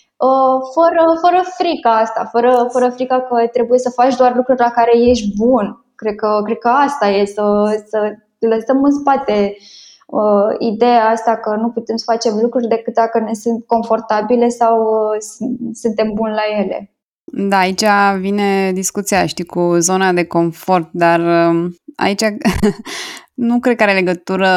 [0.73, 4.91] fără, fără frica asta, fără, fără frica că trebuie să faci doar lucruri la care
[5.09, 5.85] ești bun.
[5.95, 7.43] Cred că, cred că asta e, să,
[7.85, 9.61] să lăsăm în spate uh,
[10.09, 14.81] uh, ideea asta că nu putem să facem lucruri decât dacă ne sunt confortabile sau
[14.81, 15.17] uh,
[15.73, 16.93] suntem buni la ele.
[17.23, 17.83] Da, aici
[18.19, 22.21] vine discuția, știi, cu zona de confort, dar uh, aici
[23.33, 24.49] nu cred că are legătură.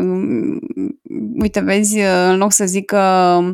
[0.00, 0.56] Uh,
[1.40, 3.52] uite, vezi, uh, în loc să zic că uh,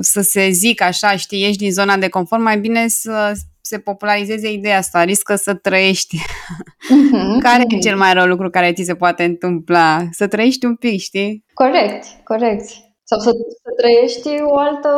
[0.00, 4.52] să se zic așa, știi, ești din zona de confort, mai bine să se popularizeze
[4.52, 6.16] ideea asta, riscă să trăiești.
[6.16, 7.76] Uh-huh, care uh-huh.
[7.76, 10.02] e cel mai rău lucru care ți se poate întâmpla?
[10.10, 11.44] Să trăiești un pic, știi?
[11.54, 12.64] Corect, corect.
[13.04, 13.30] Sau să,
[13.62, 14.90] să trăiești o altă,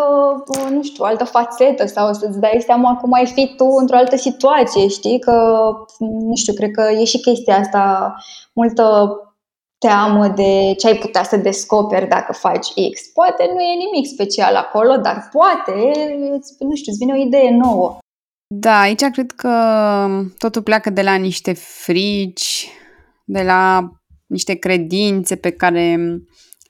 [0.71, 4.17] nu știu, o altă fațetă sau să-ți dai seama cum ai fi tu într-o altă
[4.17, 5.19] situație, știi?
[5.19, 5.33] Că,
[5.99, 8.15] nu știu, cred că e și chestia asta,
[8.53, 9.17] multă
[9.87, 13.01] teamă de ce ai putea să descoperi dacă faci X.
[13.15, 15.93] Poate nu e nimic special acolo, dar poate,
[16.59, 17.99] nu știu, îți vine o idee nouă.
[18.47, 19.51] Da, aici cred că
[20.39, 22.69] totul pleacă de la niște frici,
[23.25, 23.91] de la
[24.27, 25.97] niște credințe pe care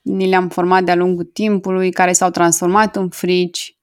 [0.03, 3.77] ni le-am format de-a lungul timpului, care s-au transformat în frici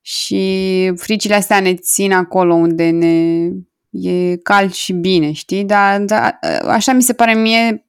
[0.00, 3.48] și fricile astea ne țin acolo unde ne
[3.90, 5.64] e cald și bine, știi?
[5.64, 7.86] Dar, dar așa mi se pare mie,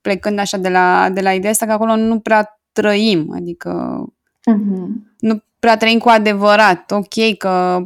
[0.00, 4.02] plecând așa de la, de la ideea asta, că acolo nu prea trăim, adică
[4.50, 4.88] uh-huh.
[5.18, 6.90] nu prea trăim cu adevărat.
[6.90, 7.84] Ok, că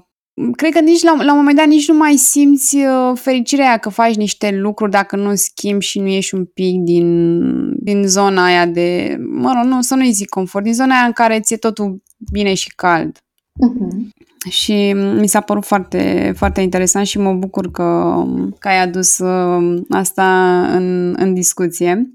[0.57, 3.89] cred că nici la, la un moment dat nici nu mai simți uh, fericirea că
[3.89, 8.67] faci niște lucruri dacă nu schimbi și nu ieși un pic din, din zona aia
[8.67, 12.03] de, mă rog, nu, să nu-i zic confort, din zona aia în care ți-e totul
[12.33, 13.19] bine și cald.
[13.19, 14.27] Uh-huh.
[14.49, 18.23] Și mi s-a părut foarte, foarte interesant și mă bucur că,
[18.59, 22.11] că ai adus uh, asta în, în discuție.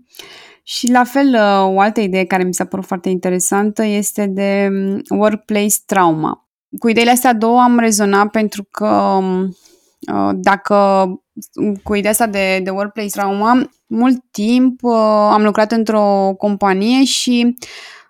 [0.63, 4.69] Și la fel, uh, o altă idee care mi s-a părut foarte interesantă este de
[4.71, 6.43] um, workplace trauma
[6.79, 9.43] cu ideile astea două am rezonat pentru că um,
[10.13, 11.07] uh, dacă
[11.83, 14.93] cu ideea asta de, de workplace trauma, mult timp uh,
[15.31, 17.55] am lucrat într-o companie și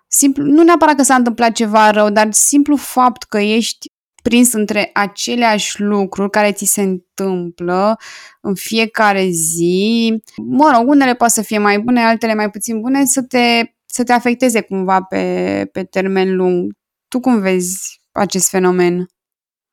[0.08, 3.90] simplu, nu neapărat că s-a întâmplat ceva rău, dar simplu fapt că ești
[4.28, 7.96] prins între aceleași lucruri care ți se întâmplă
[8.40, 13.04] în fiecare zi, mă rog, unele poate să fie mai bune, altele mai puțin bune,
[13.04, 15.24] să te, să te afecteze cumva pe,
[15.72, 16.72] pe termen lung.
[17.08, 19.06] Tu cum vezi acest fenomen?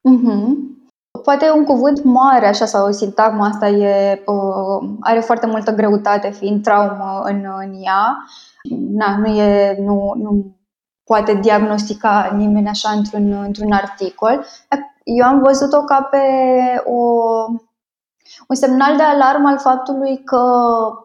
[0.09, 0.53] Mm-hmm.
[1.23, 6.31] Poate un cuvânt mare, așa, sau o sintagmă asta e, uh, are foarte multă greutate,
[6.31, 8.17] fiind traumă în, în ea.
[8.91, 10.55] Na, nu, e, nu, nu
[11.11, 14.45] poate diagnostica nimeni așa într-un, într-un articol.
[15.03, 16.17] Eu am văzut-o ca pe
[16.85, 16.97] o,
[18.47, 20.41] un semnal de alarmă al faptului că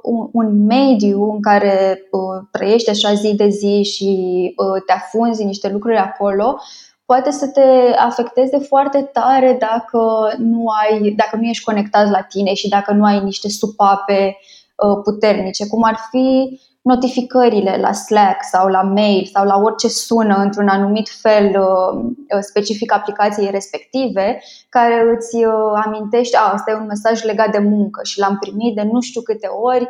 [0.03, 4.11] un, un mediu în care uh, trăiești așa zi de zi și
[4.57, 6.59] uh, te afunzi în niște lucruri acolo,
[7.05, 12.55] poate să te afecteze foarte tare dacă nu, ai, dacă nu ești conectat la tine
[12.55, 14.37] și dacă nu ai niște supape
[14.77, 16.61] uh, puternice, cum ar fi
[16.93, 22.01] notificările la Slack sau la mail sau la orice sună într-un anumit fel uh,
[22.35, 27.59] uh, specific aplicației respective, care îți uh, amintește, a, asta e un mesaj legat de
[27.59, 29.87] muncă și l-am primit de nu știu câte ori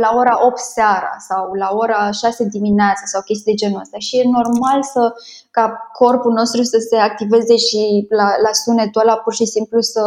[0.00, 3.98] la ora 8 seara sau la ora 6 dimineața sau chestii de genul ăsta.
[3.98, 5.12] Și e normal să,
[5.50, 10.02] ca corpul nostru să se activeze și la, la sunetul ăla pur și simplu să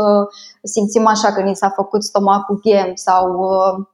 [0.64, 3.26] simțim așa că ni s-a făcut stomacul ghem sau
[3.84, 3.93] că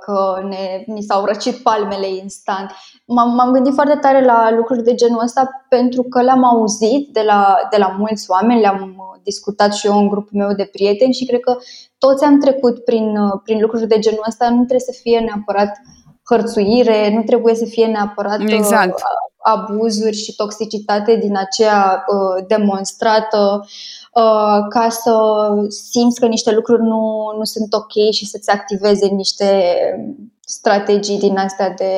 [0.00, 2.70] că ne, ni s-au răcit palmele instant.
[3.04, 7.22] M-am, m-am gândit foarte tare la lucruri de genul ăsta pentru că le-am auzit de
[7.26, 11.26] la, de la mulți oameni, le-am discutat și eu în grupul meu de prieteni și
[11.26, 11.56] cred că
[11.98, 14.48] toți am trecut prin, prin lucruri de genul ăsta.
[14.48, 15.80] Nu trebuie să fie neapărat
[16.30, 18.94] hărțuire, nu trebuie să fie neapărat exact.
[18.94, 19.02] Uh,
[19.42, 23.68] abuzuri și toxicitate din aceea uh, demonstrată uh,
[24.68, 25.12] ca să
[25.90, 29.74] simți că niște lucruri nu, nu sunt ok și să-ți activeze niște
[30.50, 31.92] strategii din astea de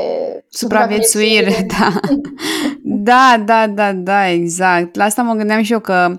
[0.48, 1.66] supraviețuire.
[1.79, 2.01] Da.
[3.11, 4.96] da, da, da, da, exact.
[4.96, 6.16] La asta mă gândeam și eu că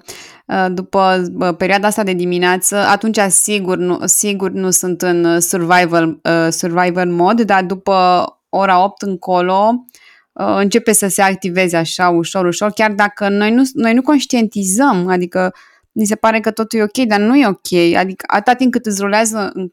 [0.48, 1.26] uh, după
[1.58, 7.44] perioada asta de dimineață, atunci sigur nu, sigur nu sunt în survival, uh, survival mode,
[7.44, 9.86] dar după ora 8 încolo
[10.34, 15.08] uh, începe să se activeze așa ușor, ușor, chiar dacă noi nu, noi nu conștientizăm,
[15.10, 15.54] adică
[15.94, 17.96] ni se pare că totul e ok, dar nu e ok.
[17.98, 19.70] Adică atâta timp cât îți rulează în,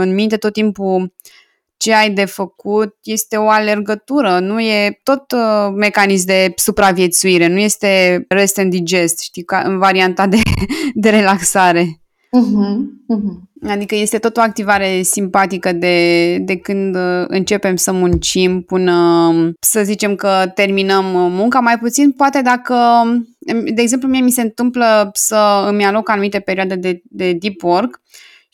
[0.00, 1.14] în minte tot timpul
[1.82, 7.58] ce ai de făcut este o alergătură, nu e tot uh, mecanism de supraviețuire, nu
[7.58, 10.36] este rest and digest, știi, ca în varianta de,
[10.94, 11.82] de relaxare.
[11.82, 12.76] Uh-huh,
[13.16, 13.51] uh-huh.
[13.68, 19.82] Adică este tot o activare simpatică de, de când uh, începem să muncim până să
[19.82, 21.60] zicem că terminăm munca.
[21.60, 22.76] Mai puțin poate dacă,
[23.74, 28.00] de exemplu, mie mi se întâmplă să îmi aloc anumite perioade de, de deep work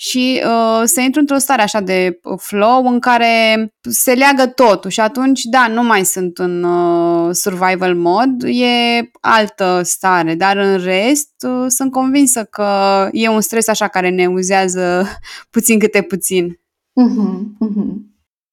[0.01, 5.01] și uh, să intru într-o stare așa de flow în care se leagă totul și
[5.01, 11.33] atunci, da, nu mai sunt în uh, survival mode, e altă stare, dar în rest
[11.47, 15.07] uh, sunt convinsă că e un stres așa care ne uzează
[15.51, 16.47] puțin câte puțin.
[16.49, 17.95] Uh-huh, uh-huh.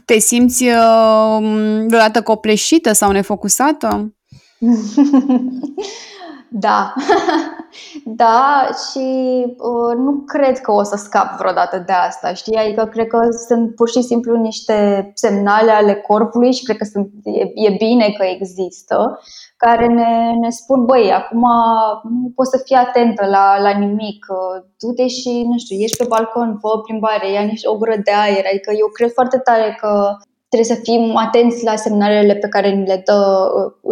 [0.05, 4.15] Te simți uh, deodată copleșită sau nefocusată?
[6.57, 6.93] Da,
[8.21, 9.07] da și
[9.57, 12.57] uh, nu cred că o să scap vreodată de asta, știi?
[12.57, 17.09] Adică cred că sunt pur și simplu niște semnale ale corpului și cred că sunt,
[17.23, 19.19] e, e bine că există,
[19.57, 21.43] care ne, ne spun, băi, acum
[22.03, 24.25] nu poți să fii atentă la, la nimic,
[24.79, 28.11] du-te și, nu știu, ieși pe balcon, fă o plimbare, ia niște o gură de
[28.11, 30.17] aer, adică eu cred foarte tare că
[30.55, 33.17] trebuie să fim atenți la semnalele pe care ni le, dă,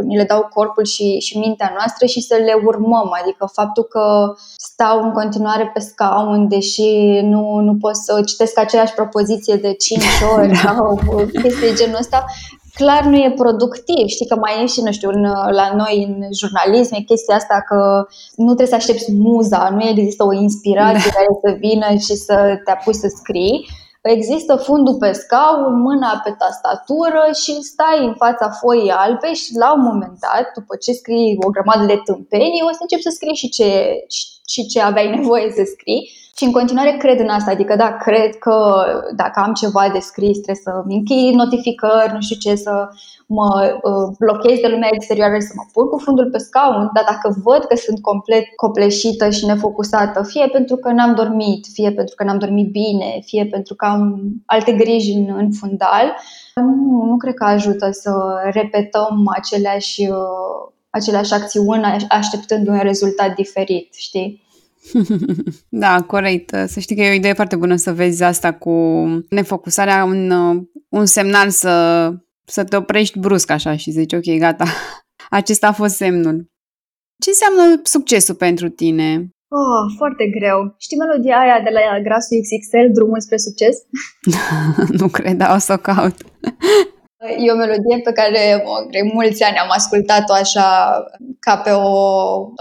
[0.07, 3.09] ni le dau corpul și, și mintea noastră și să le urmăm.
[3.21, 8.93] Adică faptul că stau în continuare pe scaun, deși nu, nu pot să citesc aceeași
[8.93, 10.03] propoziție de 5
[10.35, 10.55] ori da.
[10.55, 10.99] sau
[11.41, 12.25] chestii genul ăsta,
[12.73, 14.07] clar nu e productiv.
[14.07, 15.21] Știi că mai e și, nu știu, în,
[15.59, 20.23] la noi în jurnalism e chestia asta că nu trebuie să aștepți muza, nu există
[20.25, 21.15] o inspirație da.
[21.17, 26.35] care să vină și să te apuci să scrii Există fundul pe scaun, mâna pe
[26.37, 31.37] tastatură și stai în fața foii albe și la un moment dat, după ce scrii
[31.45, 33.69] o grămadă de tâmpenii, o să începi să scrii și ce,
[34.47, 36.11] și ce aveai nevoie să scrii.
[36.37, 40.37] Și în continuare cred în asta, adică da, cred că dacă am ceva de scris
[40.39, 42.89] trebuie să-mi închei notificări, nu știu ce, să
[43.27, 47.35] mă uh, blochez de lumea exterioară să mă pun cu fundul pe scaun, dar dacă
[47.43, 52.23] văd că sunt complet copleșită și nefocusată, fie pentru că n-am dormit, fie pentru că
[52.23, 56.15] n-am dormit bine, fie pentru că am alte griji în, în fundal,
[56.55, 58.13] nu, nu cred că ajută să
[58.51, 64.41] repetăm aceleași, uh, aceleași acțiuni așteptând un rezultat diferit, știi?
[65.69, 66.55] Da, corect.
[66.67, 68.71] Să știi că e o idee foarte bună să vezi asta cu
[69.29, 70.31] nefocusarea, un,
[70.89, 72.09] un semnal să
[72.45, 74.65] să te oprești brusc așa și zici, ok, gata,
[75.39, 76.51] acesta a fost semnul.
[77.23, 79.29] Ce înseamnă succesul pentru tine?
[79.47, 80.75] Oh, foarte greu.
[80.77, 83.75] Știi melodia aia de la Grasul XXL, Drumul spre succes?
[84.99, 86.15] nu cred, dar o să o caut.
[87.45, 90.67] E o melodie pe care de mulți ani am ascultat-o așa
[91.39, 91.91] ca pe o,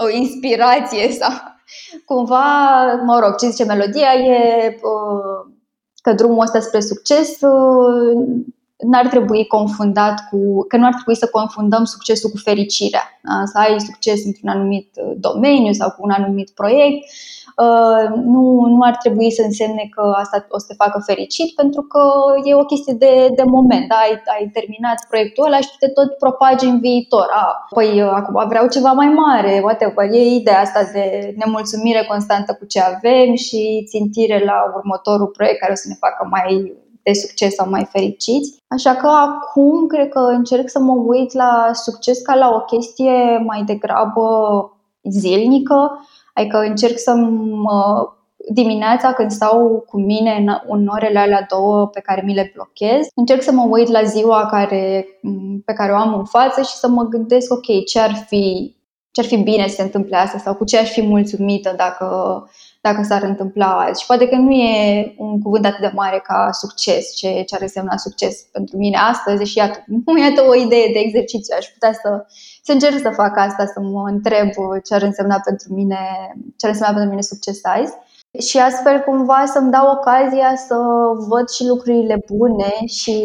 [0.03, 1.31] o inspirație sau
[2.05, 2.45] cumva,
[3.05, 5.53] mă rog, ce zice melodia e uh,
[6.01, 8.43] că drumul ăsta spre succes uh,
[8.77, 13.19] n-ar trebui confundat cu, că nu ar trebui să confundăm succesul cu fericirea.
[13.21, 13.45] Da?
[13.45, 17.42] Să ai succes într-un anumit uh, domeniu sau cu un anumit proiect, uh,
[18.33, 22.01] nu, nu ar trebui să însemne că asta o să te facă fericit, pentru că
[22.43, 23.87] e o chestie de, de moment.
[23.87, 23.95] Da?
[23.95, 27.27] Ai, ai terminat proiectul ăla și te tot propagi în viitor.
[27.31, 30.05] A, păi uh, acum vreau ceva mai mare, whatever.
[30.11, 35.71] E ideea asta de nemulțumire constantă cu ce avem și țintire la următorul proiect care
[35.71, 38.57] o să ne facă mai de succes sau mai fericiți.
[38.67, 43.43] Așa că acum cred că încerc să mă uit la succes ca la o chestie
[43.45, 44.27] mai degrabă
[45.03, 47.13] zilnică, adică încerc să
[47.63, 48.07] mă
[48.51, 53.07] dimineața când stau cu mine în, în orele alea două pe care mi le blochez,
[53.15, 55.05] încerc să mă uit la ziua care,
[55.65, 58.75] pe care o am în față și să mă gândesc, ok, ce ar fi,
[59.11, 62.07] ce ar fi bine să se întâmple asta sau cu ce aș fi mulțumită dacă,
[62.87, 64.01] dacă s-ar întâmpla azi.
[64.01, 67.61] Și poate că nu e un cuvânt atât de mare ca succes, ce, ce ar
[67.61, 69.77] însemna succes pentru mine astăzi și iată,
[70.25, 71.55] iată o idee de exercițiu.
[71.57, 72.25] Aș putea să,
[72.63, 74.49] să încerc să fac asta, să mă întreb
[74.85, 75.99] ce ar însemna pentru mine,
[76.57, 77.93] ce ar însemna pentru mine succes azi
[78.39, 80.75] și astfel cumva să-mi dau ocazia să
[81.27, 83.17] văd și lucrurile bune și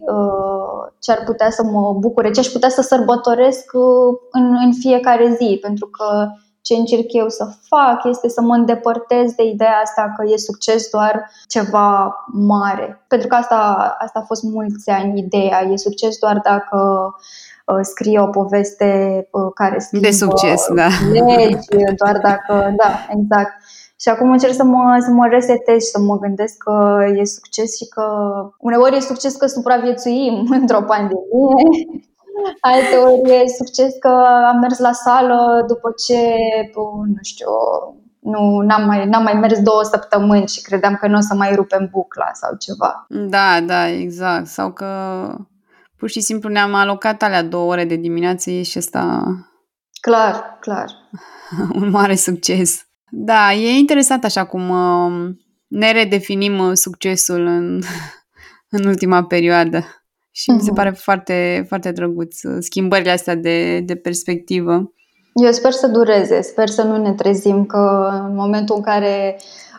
[0.00, 4.72] uh, ce ar putea să mă bucure, ce aș putea să sărbătoresc uh, în, în
[4.72, 6.28] fiecare zi, pentru că
[6.66, 10.90] ce încerc eu să fac este să mă îndepărtez de ideea asta că e succes
[10.90, 13.04] doar ceva mare.
[13.08, 13.56] Pentru că asta,
[13.98, 16.78] asta a fost mulți ani ideea, e succes doar dacă
[17.66, 18.90] uh, scrie o poveste
[19.30, 20.88] uh, care schimbă de succes, da.
[21.12, 21.66] legi,
[22.02, 23.52] doar dacă, da, exact.
[24.00, 27.76] Și acum încerc să mă, să mă resetez și să mă gândesc că e succes
[27.76, 28.04] și că
[28.58, 31.64] uneori e succes că supraviețuim într-o pandemie,
[32.60, 34.08] alteori e succes că
[34.52, 36.34] am mers la sală după ce,
[37.06, 37.50] nu știu,
[38.18, 41.54] nu, n-am mai, n-am mai mers două săptămâni și credeam că nu o să mai
[41.54, 43.06] rupem bucla sau ceva.
[43.08, 44.46] Da, da, exact.
[44.46, 44.86] Sau că
[45.96, 49.22] pur și simplu ne-am alocat alea două ore de dimineață e și asta...
[50.00, 50.90] Clar, clar.
[51.80, 52.86] un mare succes.
[53.10, 55.34] Da, e interesant așa cum uh,
[55.66, 57.82] ne redefinim uh, succesul în,
[58.76, 59.84] în ultima perioadă.
[60.38, 60.54] Și uh-huh.
[60.54, 60.74] mi se mhm.
[60.74, 64.92] pare foarte, foarte drăguț uh, schimbările astea de, de perspectivă.
[65.34, 69.36] Eu sper să dureze, sper să nu ne trezim că în momentul în care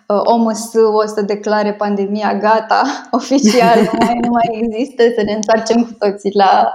[0.07, 2.83] uh, OMS o să declare pandemia gata,
[3.19, 6.73] oficial, nu mai, nu mai există, să ne întoarcem cu toții la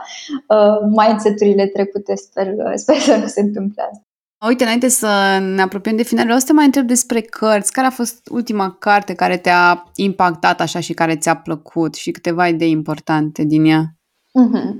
[0.49, 2.14] uh, mindset-urile trecute.
[2.14, 4.11] Sper, sper să nu se întâmple asta.
[4.47, 7.72] Uite, înainte să ne apropiem de final, vreau să te mai întreb despre cărți.
[7.72, 12.47] Care a fost ultima carte care te-a impactat așa și care ți-a plăcut și câteva
[12.47, 13.82] idei importante din ea?
[14.40, 14.74] Mm-hmm.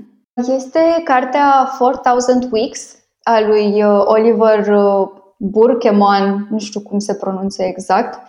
[0.55, 5.07] Este cartea 4000 Weeks a lui uh, Oliver uh,
[5.37, 8.19] Burkeman, nu știu cum se pronunță exact.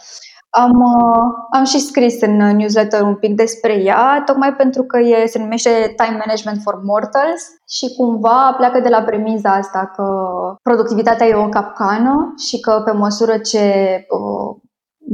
[0.57, 5.26] Am, uh, am și scris în newsletter un pic despre ea, tocmai pentru că e,
[5.26, 10.05] se numește Time Management for Mortals și cumva pleacă de la premiza asta că
[10.62, 13.61] productivitatea e o capcană și că pe măsură ce
[14.09, 14.57] uh,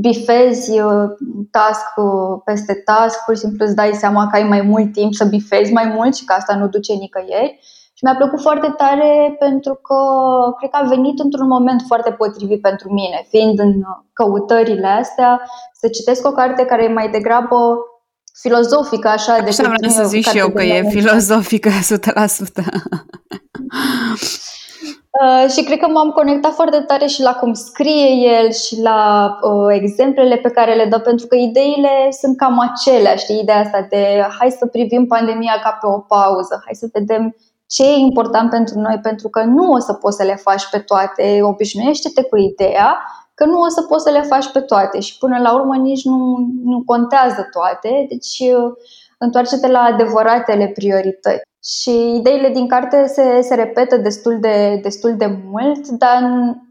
[0.00, 1.08] bifezi uh,
[1.50, 5.14] task uh, peste task, pur și simplu îți dai seama că ai mai mult timp
[5.14, 7.60] să bifezi mai mult și că asta nu duce nicăieri.
[8.00, 10.00] Și mi-a plăcut foarte tare pentru că
[10.58, 13.72] cred că a venit într-un moment foarte potrivit pentru mine, fiind în
[14.12, 15.42] căutările astea,
[15.72, 17.78] să citesc o carte care e mai degrabă
[18.40, 19.32] filozofică, așa.
[19.32, 21.82] Așa vreau să zic și eu că e filozofică 100%.
[25.22, 29.30] Uh, și cred că m-am conectat foarte tare și la cum scrie el și la
[29.42, 33.86] uh, exemplele pe care le dă, pentru că ideile sunt cam aceleași, știi, ideea asta
[33.90, 37.36] de hai să privim pandemia ca pe o pauză, hai să vedem
[37.70, 40.78] ce e important pentru noi, pentru că nu o să poți să le faci pe
[40.78, 41.38] toate.
[41.42, 42.98] Obișnuiește-te cu ideea
[43.34, 46.04] că nu o să poți să le faci pe toate și până la urmă nici
[46.04, 48.06] nu, nu contează toate.
[48.08, 48.42] Deci
[49.18, 51.42] întoarce-te la adevăratele priorități.
[51.64, 56.22] Și ideile din carte se, se repetă destul de, destul de mult, dar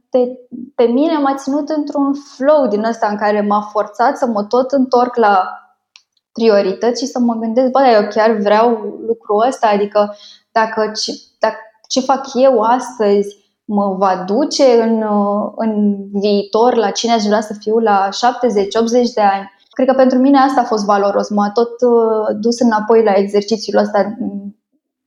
[0.10, 0.40] pe,
[0.76, 4.72] pe mine m-a ținut într-un flow din ăsta în care m-a forțat să mă tot
[4.72, 5.60] întorc la
[6.32, 8.70] priorități și să mă gândesc, bă, eu chiar vreau
[9.08, 10.16] lucrul ăsta, adică
[10.64, 11.58] dacă ce, dacă
[11.88, 15.04] ce fac eu astăzi mă va duce în,
[15.56, 18.12] în viitor la cine aș vrea să fiu la 70-80
[19.14, 19.52] de ani.
[19.72, 21.30] Cred că pentru mine asta a fost valoros.
[21.30, 24.18] M-a tot uh, dus înapoi la exercițiul ăsta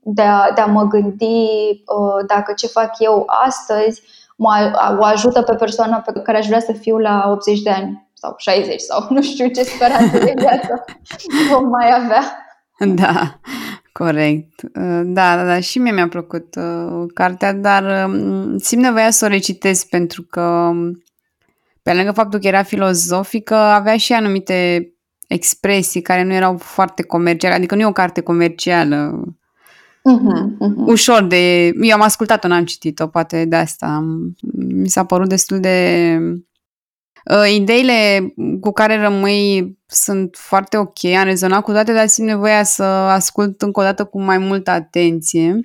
[0.02, 4.02] de a, de a mă gândi uh, dacă ce fac eu astăzi
[4.36, 8.10] mă, o ajută pe persoana pe care aș vrea să fiu la 80 de ani
[8.12, 10.84] sau 60 sau nu știu ce speranțe de viață
[11.52, 12.22] vom mai avea.
[12.78, 13.40] Da,
[13.92, 14.62] Corect.
[14.62, 19.24] Uh, da, da, da, și mie mi-a plăcut uh, cartea, dar uh, simt nevoia să
[19.24, 21.02] o recitesc pentru că, um,
[21.82, 24.88] pe lângă faptul că era filozofică, avea și anumite
[25.28, 29.24] expresii care nu erau foarte comerciale, adică nu e o carte comercială.
[30.10, 30.86] Uh-huh, uh-huh.
[30.86, 31.64] Ușor de...
[31.66, 34.04] Eu am ascultat-o, n-am citit-o, poate de asta.
[34.56, 36.38] Mi s-a părut destul de Uh,
[37.54, 42.82] ideile cu care rămâi sunt foarte ok, am rezonat cu toate, dar simt nevoia să
[42.82, 45.60] ascult încă o dată cu mai multă atenție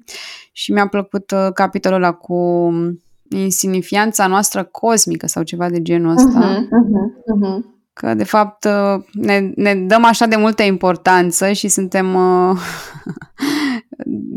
[0.52, 2.72] și mi-a plăcut uh, capitolul ăla cu
[3.30, 6.30] insignifianța noastră cosmică sau ceva de genul ăsta.
[6.30, 7.76] Uh-huh, uh-huh, uh-huh.
[7.94, 12.08] Că, de fapt, uh, ne, ne dăm așa de multă importanță și suntem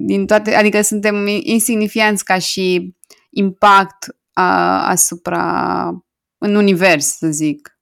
[0.09, 2.95] din toate, adică suntem insignifianți ca și
[3.31, 6.05] impact a, asupra
[6.41, 7.79] în univers, să zic.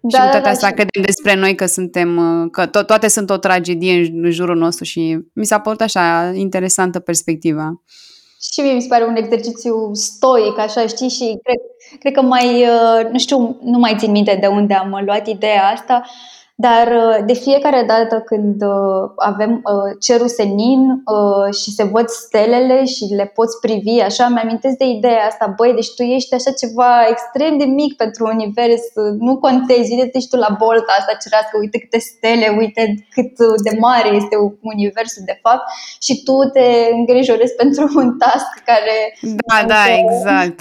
[0.00, 2.18] Da, și cu toate da, astea da, credem despre noi că suntem,
[2.50, 6.32] că to- toate sunt o tragedie în, în jurul nostru și mi s-a părut așa
[6.34, 7.82] interesantă perspectiva.
[8.52, 11.60] Și mie mi se pare un exercițiu stoic, așa, știi, și cred,
[12.00, 15.64] cred că mai, uh, nu știu, nu mai țin minte de unde am luat ideea
[15.66, 16.02] asta,
[16.54, 21.02] dar uh, de fiecare dată când uh, avem uh, cerul senin
[21.62, 25.94] și se văd stelele și le poți privi așa, mi-amintesc de ideea asta, băi, deci
[25.94, 28.82] tu ești așa ceva extrem de mic pentru univers,
[29.18, 33.32] nu contezi, uite-te și tu la bolta asta cerească, uite câte stele, uite cât
[33.62, 35.64] de mare este universul de fapt
[36.00, 38.98] și tu te îngrijorezi pentru un task care...
[39.20, 40.60] Da, da, exact.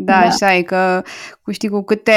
[0.00, 1.02] Da, da, așa e că
[1.42, 2.12] cu știi cu câte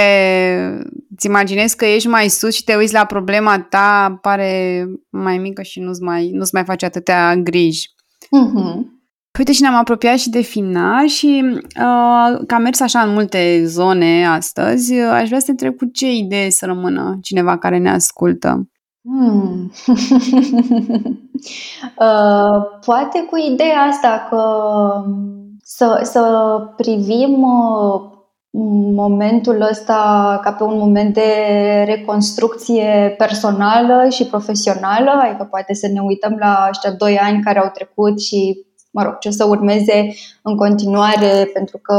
[1.16, 5.62] îți imaginezi că ești mai sus și te uiți la problema ta, pare mai mică
[5.62, 7.90] și nu-ți mai, nu-ți mai face atâtea griji.
[8.24, 9.00] Mm-hmm.
[9.38, 14.28] Uite și ne-am apropiat și de final și uh, ca mers așa în multe zone
[14.28, 17.90] astăzi, uh, aș vrea să te întreb cu ce idee să rămână cineva care ne
[17.90, 18.70] ascultă.
[19.04, 19.72] Hmm.
[22.06, 24.44] uh, poate cu ideea asta că
[25.76, 26.22] să, să
[26.76, 28.02] privim uh,
[28.96, 31.32] momentul ăsta ca pe un moment de
[31.86, 37.70] reconstrucție personală și profesională, adică poate să ne uităm la ăștia doi ani care au
[37.74, 41.96] trecut și mă rog, ce o să urmeze în continuare, pentru că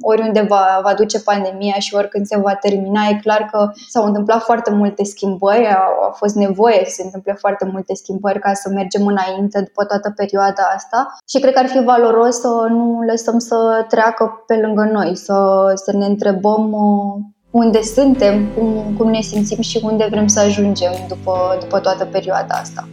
[0.00, 4.42] oriunde va, va duce pandemia și oricând se va termina, e clar că s-au întâmplat
[4.42, 8.68] foarte multe schimbări, a, a fost nevoie să se întâmple foarte multe schimbări ca să
[8.68, 13.38] mergem înainte după toată perioada asta și cred că ar fi valoros să nu lăsăm
[13.38, 19.20] să treacă pe lângă noi, să, să ne întrebăm uh, unde suntem, cum, cum ne
[19.20, 22.88] simțim și unde vrem să ajungem după, după toată perioada asta.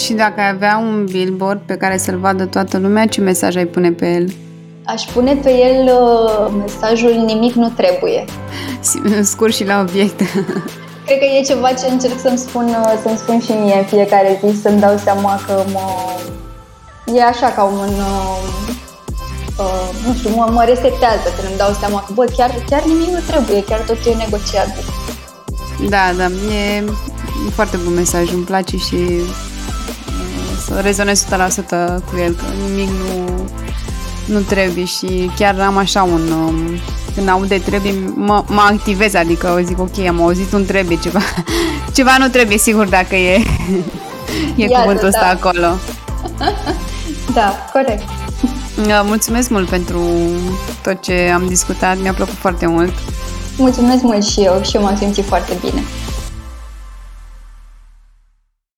[0.00, 3.66] Și dacă ai avea un billboard pe care să-l vadă toată lumea, ce mesaj ai
[3.66, 4.32] pune pe el?
[4.84, 8.24] Aș pune pe el uh, mesajul nimic nu trebuie.
[9.32, 10.20] Scurt și la obiect.
[11.06, 14.40] Cred că e ceva ce încerc să-mi spun, uh, să-mi spun și mie în fiecare
[14.44, 15.80] zi, să-mi dau seama că mă...
[17.14, 17.88] E așa ca un...
[18.12, 18.38] Uh,
[19.58, 23.08] uh, nu știu, mă, mă resetează când îmi dau seama că, bă, chiar, chiar nimic
[23.08, 24.84] nu trebuie, chiar tot e negociabil.
[25.88, 26.24] Da, da,
[26.54, 26.84] e
[27.54, 28.96] foarte bun mesaj, îmi place și
[29.26, 29.49] să
[30.82, 31.28] rezonez 100%
[32.10, 33.48] cu el, că nimic nu,
[34.24, 36.30] nu trebuie și chiar am așa un...
[36.30, 36.80] Um,
[37.14, 41.20] când aud de trebuie, mă, mă activez, adică zic ok, am auzit un trebuie, ceva,
[41.96, 43.34] ceva nu trebuie, sigur, dacă e,
[44.56, 45.28] e Iată, cuvântul ăsta da.
[45.28, 45.66] acolo.
[47.38, 48.02] da, corect.
[49.04, 50.00] Mulțumesc mult pentru
[50.82, 52.92] tot ce am discutat, mi-a plăcut foarte mult.
[53.56, 55.82] Mulțumesc mult și eu și eu m-am simțit foarte bine.